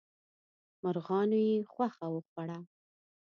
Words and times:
مرغانو 0.83 1.37
یې 1.47 1.55
غوښه 1.73 2.05
وخوړه. 2.11 2.59